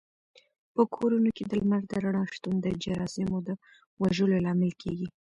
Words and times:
په 0.73 0.81
کورونو 0.95 1.29
کې 1.35 1.43
د 1.45 1.51
لمر 1.61 1.81
د 1.89 1.91
رڼا 2.03 2.23
شتون 2.35 2.55
د 2.61 2.67
جراثیمو 2.83 3.37
د 3.47 3.49
وژلو 4.01 4.37
لامل 4.45 4.71
کېږي. 4.81 5.07